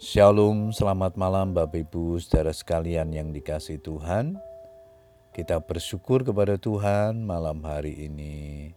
[0.00, 4.40] Shalom, selamat malam Bapak Ibu saudara sekalian yang dikasih Tuhan.
[5.36, 8.72] Kita bersyukur kepada Tuhan malam hari ini.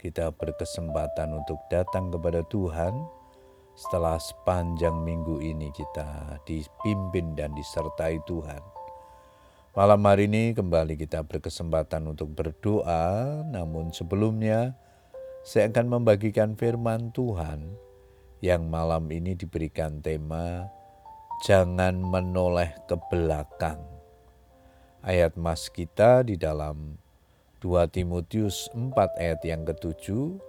[0.00, 2.96] Kita berkesempatan untuk datang kepada Tuhan
[3.76, 8.64] setelah sepanjang minggu ini kita dipimpin dan disertai Tuhan.
[9.76, 14.72] Malam hari ini kembali kita berkesempatan untuk berdoa, namun sebelumnya
[15.44, 17.84] saya akan membagikan firman Tuhan
[18.44, 20.68] yang malam ini diberikan tema
[21.48, 23.80] Jangan menoleh ke belakang.
[25.04, 26.96] Ayat mas kita di dalam
[27.60, 30.40] 2 Timotius 4 ayat yang ketujuh,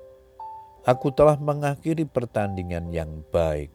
[0.86, 3.74] Aku telah mengakhiri pertandingan yang baik.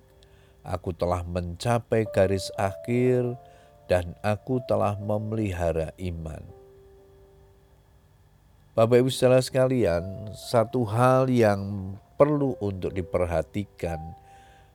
[0.62, 3.36] Aku telah mencapai garis akhir
[3.90, 6.40] dan aku telah memelihara iman.
[8.78, 13.96] Bapak Ibu saudara sekalian, satu hal yang perlu untuk diperhatikan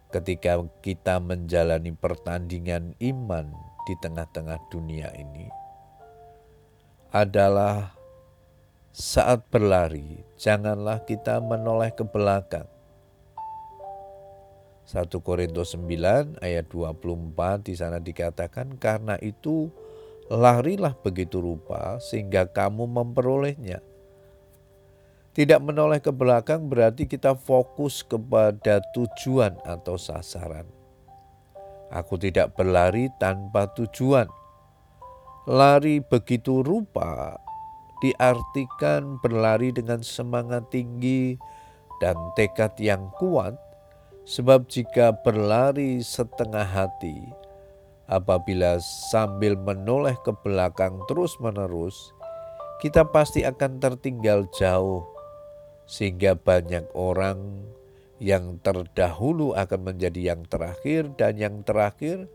[0.09, 3.53] ketika kita menjalani pertandingan iman
[3.86, 5.45] di tengah-tengah dunia ini
[7.14, 7.94] adalah
[8.89, 12.66] saat berlari, janganlah kita menoleh ke belakang.
[14.89, 19.70] 1 Korintus 9 ayat 24 di sana dikatakan karena itu
[20.33, 23.95] larilah begitu rupa sehingga kamu memperolehnya.
[25.36, 30.64] Tidak menoleh ke belakang berarti kita fokus kepada tujuan atau sasaran.
[31.92, 34.31] Aku tidak berlari tanpa tujuan.
[35.44, 37.36] Lari begitu rupa
[38.00, 41.36] diartikan berlari dengan semangat tinggi
[41.99, 43.55] dan tekad yang kuat,
[44.27, 47.23] sebab jika berlari setengah hati,
[48.09, 48.80] apabila
[49.11, 52.11] sambil menoleh ke belakang terus-menerus,
[52.83, 55.08] kita pasti akan tertinggal jauh,
[55.86, 57.66] sehingga banyak orang
[58.17, 62.25] yang terdahulu akan menjadi yang terakhir, dan yang terakhir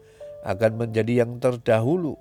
[0.44, 2.16] akan menjadi yang terdahulu.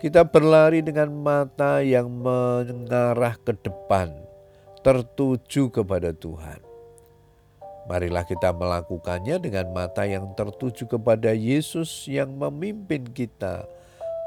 [0.00, 4.16] Kita berlari dengan mata yang mengarah ke depan,
[4.80, 6.64] tertuju kepada Tuhan.
[7.90, 13.66] Marilah kita melakukannya dengan mata yang tertuju kepada Yesus yang memimpin kita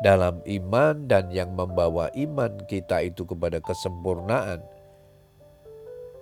[0.04, 4.60] dalam iman dan yang membawa iman kita itu kepada kesempurnaan.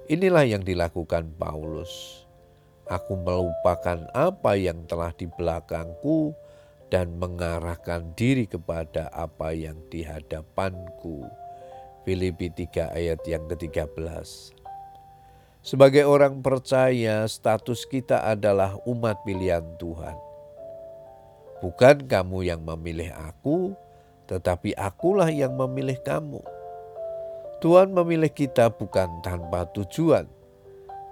[0.09, 2.25] Inilah yang dilakukan Paulus.
[2.89, 6.33] Aku melupakan apa yang telah di belakangku
[6.89, 11.23] dan mengarahkan diri kepada apa yang di hadapanku.
[12.01, 14.57] Filipi 3 ayat yang ke-13.
[15.61, 20.17] Sebagai orang percaya, status kita adalah umat pilihan Tuhan.
[21.61, 23.77] Bukan kamu yang memilih aku,
[24.25, 26.41] tetapi akulah yang memilih kamu.
[27.61, 30.25] Tuhan memilih kita bukan tanpa tujuan,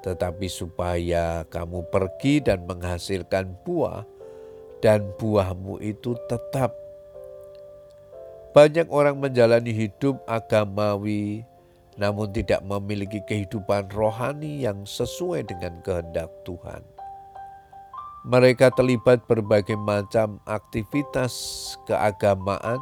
[0.01, 4.01] tetapi supaya kamu pergi dan menghasilkan buah,
[4.81, 6.73] dan buahmu itu tetap.
[8.57, 11.45] Banyak orang menjalani hidup agamawi
[11.99, 16.79] namun tidak memiliki kehidupan rohani yang sesuai dengan kehendak Tuhan.
[18.23, 21.35] Mereka terlibat berbagai macam aktivitas
[21.83, 22.79] keagamaan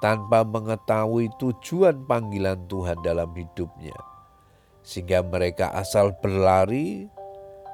[0.00, 3.96] tanpa mengetahui tujuan panggilan Tuhan dalam hidupnya,
[4.80, 7.08] sehingga mereka asal berlari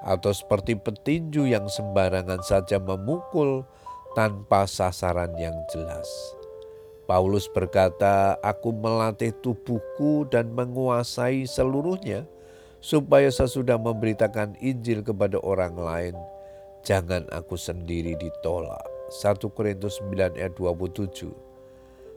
[0.03, 3.67] atau seperti petinju yang sembarangan saja memukul
[4.15, 6.07] tanpa sasaran yang jelas.
[7.07, 12.27] Paulus berkata, "Aku melatih tubuhku dan menguasai seluruhnya,
[12.83, 16.15] supaya sesudah memberitakan Injil kepada orang lain,
[16.83, 21.31] jangan aku sendiri ditolak." 1 Korintus 9 ayat 27.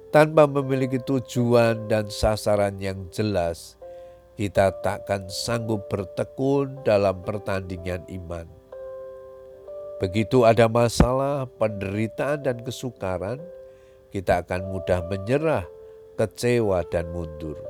[0.09, 3.77] Tanpa memiliki tujuan dan sasaran yang jelas,
[4.33, 8.49] kita takkan sanggup bertekun dalam pertandingan iman.
[10.01, 13.37] Begitu ada masalah, penderitaan, dan kesukaran,
[14.09, 15.69] kita akan mudah menyerah,
[16.17, 17.61] kecewa, dan mundur.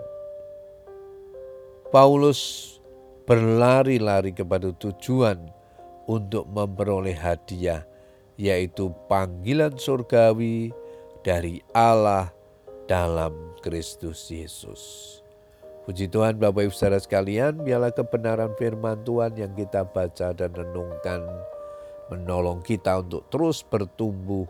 [1.92, 2.80] Paulus
[3.28, 5.44] berlari-lari kepada tujuan
[6.08, 7.84] untuk memperoleh hadiah,
[8.40, 10.72] yaitu panggilan surgawi
[11.26, 12.39] dari Allah
[12.90, 14.82] dalam Kristus Yesus.
[15.86, 21.22] Puji Tuhan Bapak Ibu Saudara sekalian, biarlah kebenaran firman Tuhan yang kita baca dan renungkan
[22.10, 24.50] menolong kita untuk terus bertumbuh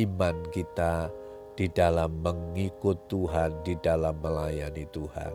[0.00, 1.12] iman kita
[1.56, 5.32] di dalam mengikut Tuhan, di dalam melayani Tuhan.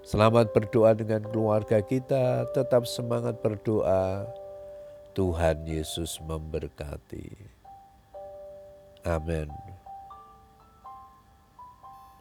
[0.00, 4.24] Selamat berdoa dengan keluarga kita, tetap semangat berdoa.
[5.12, 7.28] Tuhan Yesus memberkati.
[9.04, 9.69] Amin.